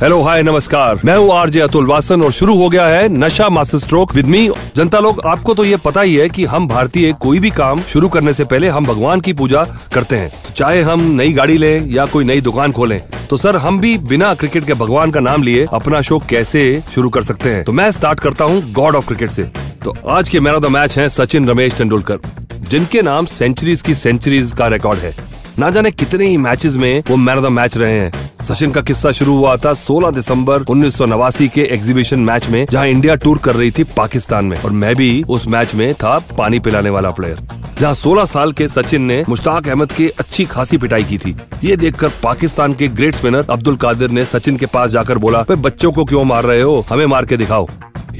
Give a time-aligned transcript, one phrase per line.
[0.00, 3.78] hello hi नमस्कार। मैं हूँ आरजे अतुल वासन और शुरू हो गया है नशा मास्टर
[3.78, 7.38] स्ट्रोक विद मी जनता लोग, आपको तो ये पता ही है कि हम भारतीय कोई
[7.38, 11.32] भी काम शुरू करने से पहले हम भगवान की पूजा करते हैं। चाहे हम नई
[11.32, 13.00] गाड़ी लें या कोई नई दुकान खोलें।
[13.30, 17.08] तो सर, हम भी बिना क्रिकेट के भगवान का नाम लिए अपना शो कैसे शुरू
[17.08, 17.64] कर सकते हैं?
[17.64, 19.42] तो मैं स्टार्ट करता हूँ गॉड ऑफ़ क्रिकेट से।
[19.84, 22.18] तो आज के मैन ऑफ़ द मैच है सचिन, रमेश तेंदुलकर,
[22.60, 25.14] जिनके नाम सेंचुरीज की सेंचुरीज का रिकॉर्ड है।
[25.58, 28.80] ना जाने कितने ही मैचेस में वो मैन ऑफ़ द मैच रहे हैं। सचिन का
[28.80, 33.14] किस्सा शुरू हुआ था 16 दिसंबर उन्नीस सौ नवासी के एग्जीबिशन मैच में, जहाँ इंडिया
[33.14, 36.90] टूर कर रही थी पाकिस्तान में। और मैं भी उस मैच में था पानी पिलाने
[36.90, 37.46] वाला प्लेयर।
[37.80, 41.76] जहाँ 16 साल के सचिन ने मुश्ताक अहमद की अच्छी खासी पिटाई की थी। ये
[41.76, 46.04] देखकर पाकिस्तान के ग्रेट स्पिनर अब्दुल कादिर ने सचिन के पास जाकर बोला बच्चों को
[46.04, 46.84] क्यों मार रहे हो?
[46.90, 47.68] हमें मार के दिखाओ।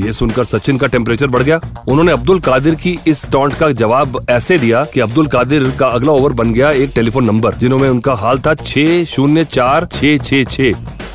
[0.00, 4.24] ये सुनकर सचिन का टेम्परेचर बढ़ गया। उन्होंने अब्दुल कादिर की इस टॉन्ट का जवाब
[4.30, 8.14] ऐसे दिया कि अब्दुल कादिर का अगला ओवर बन गया एक टेलीफोन नंबर जिन्होंने उनका
[8.14, 10.72] हाल था छह शून्य चार छह छह छह।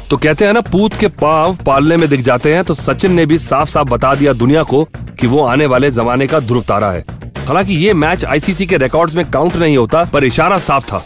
[0.09, 3.25] तो कहते हैं ना, पूत के पाँव पालने में दिख जाते हैं तो सचिन ने
[3.25, 4.83] भी साफ़ साफ़ बता दिया दुनिया को
[5.19, 7.03] कि वो आने वाले जमाने का ध्रुव तारा है।
[7.47, 11.05] हालाँकि ये मैच आईसीसी के रिकॉर्ड्स में काउंट नहीं होता, पर इशारा साफ़ था।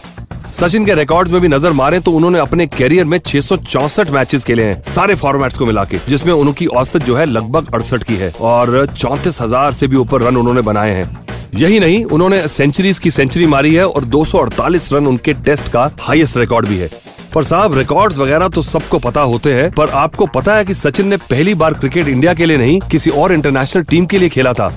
[0.49, 4.63] सचिन के रिकॉर्ड्स में भी नज़र मारे तो उन्होंने अपने कैरियर में छह मैचेस खेले
[4.63, 8.31] हैं, सारे फॉर्मेट्स को मिला के, जिसमें उनकी औसत जो है लगभग अड़सठ की है
[8.41, 11.25] और चौंतीस हज़ार से भी ऊपर रन उन्होंने बनाए हैं।
[11.55, 16.37] यही नहीं, उन्होंने सेंचुरीज की सेंचुरी मारी है और 248 रन उनके टेस्ट का हाईएस्ट
[16.37, 16.89] रिकॉर्ड भी है।
[17.35, 21.07] पर साहब रिकॉर्ड्स वगैरह तो सबको पता होते हैं, पर आपको पता है कि सचिन
[21.07, 24.53] ने पहली बार क्रिकेट इंडिया के लिए नहीं, किसी और इंटरनेशनल टीम के लिए खेला
[24.53, 24.73] था।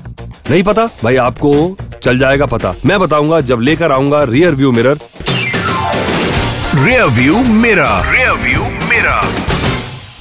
[0.50, 0.86] नहीं पता?
[1.04, 4.98] भाई, आपको चल जाएगा पता। मैं बताऊँगा, जब लेकर आऊँगा rear view mirror
[6.74, 9.20] rear view मेरा रियर व्यू मेरा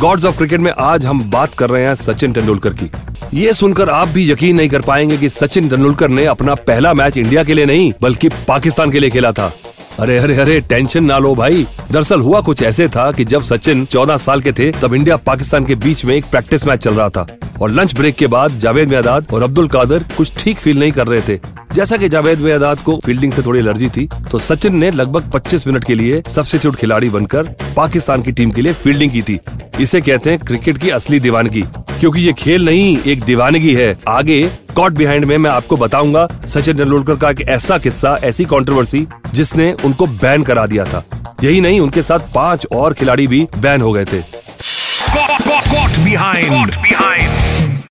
[0.01, 2.89] गॉड्स ऑफ़ क्रिकेट में आज हम बात कर रहे हैं सचिन तेंदुलकर की।
[3.33, 7.17] ये सुनकर आप भी यकीन नहीं कर पाएँगे कि सचिन तेंदुलकर ने अपना पहला मैच
[7.17, 9.51] इंडिया के लिए नहीं बल्कि पाकिस्तान के लिए खेला था।
[9.99, 13.85] अरे अरे अरे, टेंशन ना लो भाई। दरअसल हुआ कुछ ऐसे था कि जब सचिन
[13.85, 17.09] 14 साल के थे, तब इंडिया पाकिस्तान के बीच में एक प्रैक्टिस मैच चल रहा
[17.09, 17.25] था।
[17.61, 21.07] और लंच ब्रेक के बाद जावेद मियादाद और अब्दुल कादर कुछ ठीक फील नहीं कर
[21.07, 21.39] रहे थे।
[21.73, 25.67] जैसा कि जावेद मियादाद को फील्डिंग से थोड़ी एलर्जी थी तो सचिन ने लगभग 25
[25.67, 27.43] मिनट के लिए सब्सिट्यूट खिलाड़ी बनकर
[27.77, 29.39] पाकिस्तान की टीम के लिए फील्डिंग की थी।
[29.79, 31.61] इसे कहते हैं क्रिकेट की असली दीवानगी,
[31.99, 34.41] क्योंकि ये खेल नहीं, एक दीवानगी है। आगे
[34.75, 39.71] कॉट बिहाइंड में मैं आपको बताऊँगा सचिन तेंदुलकर का एक ऐसा किस्सा ऐसी कंट्रोवर्सी जिसने
[39.85, 41.03] उनको बैन करा दिया था।
[41.43, 44.21] यही नहीं उनके साथ पाँच और खिलाड़ी भी बैन हो गए थे।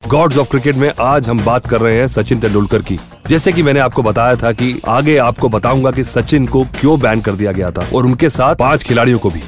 [0.09, 2.99] गॉड्स ऑफ़ क्रिकेट में आज हम बात कर रहे हैं सचिन तेंदुलकर की।
[3.29, 7.21] जैसे कि मैंने आपको बताया था कि आगे आपको बताऊँगा कि सचिन को क्यों बैन
[7.21, 9.43] कर दिया गया था और उनके साथ पाँच खिलाड़ियों को भी।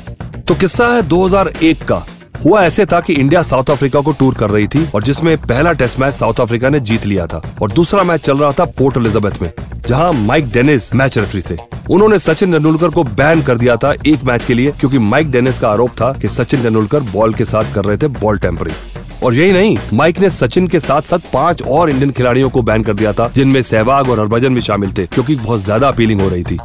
[0.49, 2.04] तो किस्सा है 2001 का।
[2.44, 5.72] हुआ ऐसे था कि इंडिया साउथ अफ्रीका को टूर कर रही थी और जिसमें पहला
[5.72, 8.97] टेस्ट मैच साउथ अफ्रीका ने जीत लिया था और दूसरा मैच चल रहा था पोर्ट
[8.97, 9.50] एलिजाबेथ में,
[9.86, 11.56] जहाँ माइक डेनिस मैच रेफरी थे।
[11.91, 15.58] उन्होंने सचिन तेंदुलकर को बैन कर दिया था एक मैच के लिए, क्योंकि माइक डेनिस
[15.58, 19.34] का आरोप था कि सचिन तेंदुलकर बॉल के साथ कर रहे थे बॉल टेम्परिंग। और
[19.34, 22.94] यही नहीं, माइक ने सचिन के साथ साथ पाँच और इंडियन खिलाड़ियों को बैन कर
[22.94, 26.44] दिया था, जिनमें सहवाग और हरभजन भी शामिल थे, क्योंकि बहुत ज़्यादा अपीलिंग हो रही
[26.44, 26.58] थी।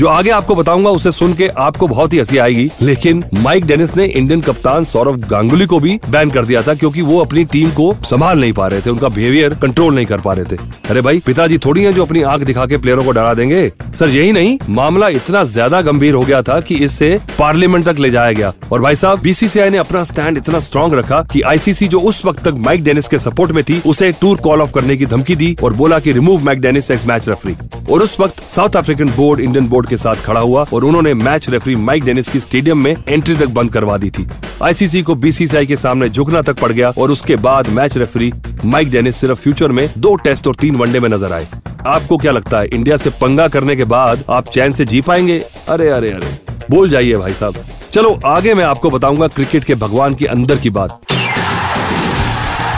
[0.00, 3.96] जो आगे आपको बताऊँगा, उसे सुन के आपको बहुत ही हँसी आएगी। लेकिन माइक डेनिस
[3.96, 7.70] ने इंडियन कप्तान सौरव गांगुली को भी बैन कर दिया था, क्योंकि वो अपनी टीम
[7.70, 10.56] को संभाल नहीं पा रहे थे। उनका बिहेवियर कंट्रोल नहीं कर पा रहे थे।
[10.90, 13.68] अरे भाई, पिताजी थोड़ी हैं जो अपनी आँख दिखा के प्लेयरों को डरा देंगे?
[13.94, 18.10] सर, यही नहीं, मामला इतना ज़्यादा गंभीर हो गया था कि इससे पार्लियामेंट तक ले
[18.10, 22.00] जाया गया। और भाई साहब बीसीसीआई ने अपना स्टैंड इतना स्ट्रांग रखा कि आईसीसी जो
[22.00, 25.06] उस वक्त तक माइक डेनिस के सपोर्ट में थी, उसे टूर कॉल ऑफ़ करने की
[25.06, 27.56] धमकी दी और बोला की remove Mike Dennis ex match referee
[27.90, 31.48] और उस वक्त South African board Indian board के साथ खड़ा हुआ और उन्होंने मैच
[31.48, 34.28] रेफरी माइक डेनिस की स्टेडियम में एंट्री तक बंद करवा दी थी।
[34.62, 38.32] आईसीसी को बीसीसीआई के सामने झुकना तक पड़ गया और उसके बाद मैच रेफरी
[38.64, 41.48] माइक डेनिस सिर्फ़ फ्यूचर में दो टेस्ट और तीन वनडे में नज़र आए।
[41.86, 45.38] आपको क्या लगता है, इंडिया से पंगा करने के बाद आप चैन से जी पाएँगे?
[45.68, 46.38] अरे अरे अरे।
[46.70, 50.70] बोल जाइए भाई साहब। चलो, आगे मैं आपको बताऊँगा क्रिकेट के भगवान की अंदर की
[50.70, 51.00] बात।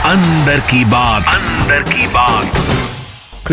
[0.05, 2.92] अंदर की बात। अंदर की बात।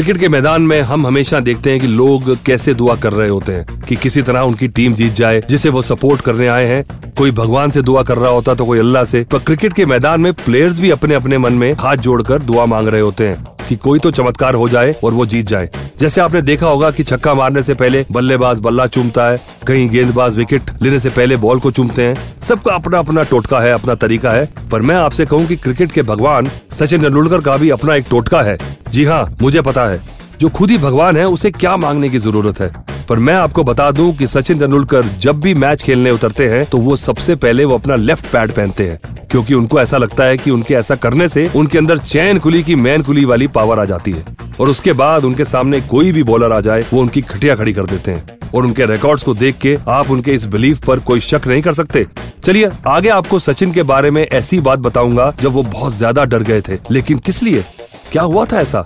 [0.00, 3.52] क्रिकेट के मैदान में हम हमेशा देखते हैं कि लोग कैसे दुआ कर रहे होते
[3.52, 7.30] हैं, कि किसी तरह उनकी टीम जीत जाए, जिसे वो सपोर्ट करने आए हैं। कोई
[7.30, 10.32] भगवान से दुआ कर रहा होता तो कोई अल्लाह से, पर क्रिकेट के मैदान में
[10.34, 13.98] प्लेयर्स भी अपने अपने मन में हाथ जोड़कर दुआ मांग रहे होते हैं। कि कोई
[13.98, 15.68] तो चमत्कार हो जाए और वो जीत जाए।
[15.98, 20.36] जैसे आपने देखा होगा कि छक्का मारने से पहले बल्लेबाज बल्ला चूमता है, कहीं गेंदबाज
[20.36, 24.30] विकेट लेने से पहले बॉल को चूमते हैं। सबका अपना अपना टोटका है, अपना तरीका
[24.30, 28.06] है। पर मैं आपसे कहूँ की क्रिकेट के भगवान सचिन तेंदुलकर का भी अपना एक
[28.10, 28.58] टोटका है।
[28.90, 30.02] जी हाँ मुझे पता है।
[30.40, 32.72] जो खुद ही भगवान है, उसे क्या मांगने की ज़रूरत है?
[33.10, 36.78] पर मैं आपको बता दूँ कि सचिन तेंदुलकर जब भी मैच खेलने उतरते हैं तो
[36.78, 38.98] वो सबसे पहले वो अपना लेफ़्ट पैड पहनते हैं,
[39.30, 42.74] क्योंकि उनको ऐसा लगता है कि उनके ऐसा करने से उनके अंदर चैन कुली की
[42.76, 44.24] मैन कुली वाली पावर आ जाती है।
[44.60, 47.86] और उसके बाद उनके सामने कोई भी बॉलर आ जाए, वो उनकी खटिया खड़ी कर
[47.86, 51.46] देते हैं। और उनके रिकॉर्ड्स को देख के आप उनके इस बिलीफ पर कोई शक
[51.46, 52.06] नहीं कर सकते।
[52.44, 56.42] चलिए, आगे आपको सचिन के बारे में ऐसी बात बताऊँगा, जब वो बहुत ज़्यादा डर
[56.42, 57.64] गए थे। लेकिन किस लिए?
[58.12, 58.84] क्या हुआ था ऐसा?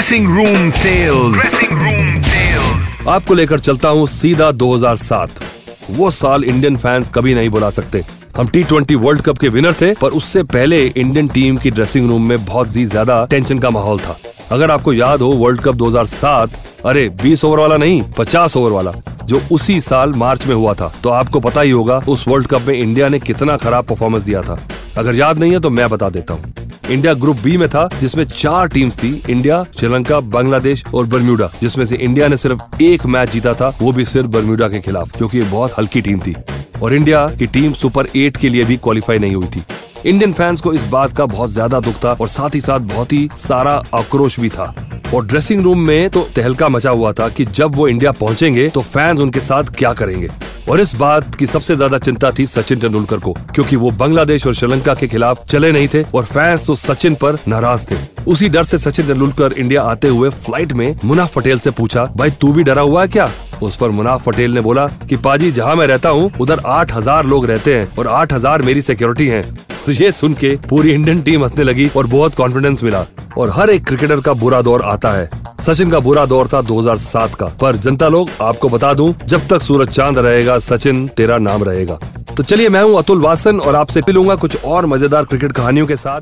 [0.00, 5.42] Dressing room tales dressing room tales आपको लेकर चलता हूँ सीधा 2007
[5.90, 8.02] वो साल इंडियन फैंस कभी नहीं बुला सकते।
[8.36, 12.08] हम टी ट्वेंटी वर्ल्ड कप के विनर थे पर उससे पहले इंडियन टीम की ड्रेसिंग
[12.10, 14.16] रूम में बहुत ही ज़्यादा टेंशन का माहौल था।
[14.50, 16.56] अगर आपको याद हो वर्ल्ड कप 2007
[16.86, 18.92] अरे 20 ओवर वाला नहीं 50 ओवर वाला
[19.24, 22.66] जो उसी साल मार्च में हुआ था। तो आपको पता ही होगा उस वर्ल्ड कप
[22.68, 24.58] में इंडिया ने कितना खराब परफॉर्मेंस दिया था।
[24.96, 26.54] अगर याद नहीं है तो मैं बता देता हूँ।
[26.90, 31.84] इंडिया ग्रुप बी में था, जिसमें चार टीम्स थी, इंडिया, श्रीलंका, बांग्लादेश और बर्म्यूडा, जिसमें
[31.84, 35.38] से इंडिया ने सिर्फ़ एक मैच जीता था, वो भी सिर्फ़ बर्म्यूडा के खिलाफ, क्योंकि
[35.38, 36.34] ये बहुत हल्की टीम थी।
[36.82, 39.62] और इंडिया की टीम सुपर एट के लिए भी क्वालिफाई नहीं हुई थी।
[40.06, 43.12] इंडियन फैंस को इस बात का बहुत ज़्यादा दुख था, और साथ ही साथ बहुत
[43.12, 44.74] ही सारा आक्रोश भी था।
[45.14, 48.80] और ड्रेसिंग रूम में तो तहलका मचा हुआ था कि जब वो इंडिया पहुँचेंगे तो
[48.80, 50.28] फैंस उनके साथ क्या करेंगे।
[50.68, 54.54] और इस बात की सबसे ज़्यादा चिंता थी सचिन तेंदुलकर को, क्योंकि वो बांग्लादेश और
[54.54, 57.96] श्रीलंका के खिलाफ चले नहीं थे और फैंस तो सचिन पर नाराज़ थे।
[58.26, 62.30] उसी डर से सचिन तेंदुलकर इंडिया आते हुए फ़्लाइट में मुनाफ पटेल से पूछा, भाई,
[62.30, 63.30] तू भी डरा हुआ है क्या?
[63.62, 67.26] उस पर मुनाफ पटेल ने बोला कि, पाजी, जहाँ मैं रहता हूँ, उधर आठ हज़ार
[67.26, 69.44] लोग रहते हैं और आठ हज़ार मेरी सिक्योरिटी है।
[69.90, 73.04] ये सुन के पूरी इंडियन टीम हंसने लगी और बहुत कॉन्फिडेंस मिला
[73.38, 75.28] और हर एक क्रिकेटर का बुरा दौर आता है।
[75.60, 79.62] सचिन का बुरा दौर था 2007 का। पर जनता लोग आपको बता दूँ जब तक
[79.62, 81.98] सूरज चाँद रहेगा सचिन तेरा नाम रहेगा।
[82.36, 85.96] तो चलिए मैं हूँ अतुल वासन और आपसे मिलूँगा कुछ और मज़ेदार क्रिकेट कहानियों के
[85.96, 86.20] साथ।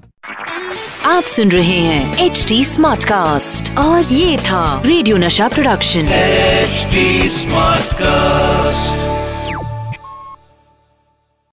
[1.06, 6.87] आप सुन रहे हैं एच डी स्मार्ट कास्ट और ये था रेडियो नशा प्रोडक्शन। H
[7.32, 9.07] smart Smartcast.